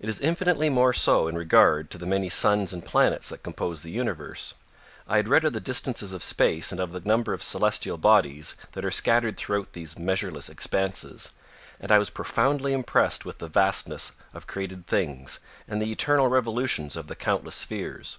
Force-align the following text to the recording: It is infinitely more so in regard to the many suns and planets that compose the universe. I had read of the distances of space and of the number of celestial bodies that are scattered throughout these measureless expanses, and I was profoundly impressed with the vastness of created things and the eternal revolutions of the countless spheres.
It 0.00 0.08
is 0.08 0.20
infinitely 0.20 0.70
more 0.70 0.92
so 0.92 1.28
in 1.28 1.36
regard 1.38 1.88
to 1.92 1.96
the 1.96 2.04
many 2.04 2.28
suns 2.28 2.72
and 2.72 2.84
planets 2.84 3.28
that 3.28 3.44
compose 3.44 3.82
the 3.82 3.92
universe. 3.92 4.54
I 5.06 5.18
had 5.18 5.28
read 5.28 5.44
of 5.44 5.52
the 5.52 5.60
distances 5.60 6.12
of 6.12 6.20
space 6.24 6.72
and 6.72 6.80
of 6.80 6.90
the 6.90 6.98
number 6.98 7.32
of 7.32 7.44
celestial 7.44 7.96
bodies 7.96 8.56
that 8.72 8.84
are 8.84 8.90
scattered 8.90 9.36
throughout 9.36 9.72
these 9.72 9.96
measureless 9.96 10.48
expanses, 10.48 11.30
and 11.78 11.92
I 11.92 11.98
was 11.98 12.10
profoundly 12.10 12.72
impressed 12.72 13.24
with 13.24 13.38
the 13.38 13.46
vastness 13.46 14.10
of 14.34 14.48
created 14.48 14.88
things 14.88 15.38
and 15.68 15.80
the 15.80 15.92
eternal 15.92 16.26
revolutions 16.26 16.96
of 16.96 17.06
the 17.06 17.14
countless 17.14 17.54
spheres. 17.54 18.18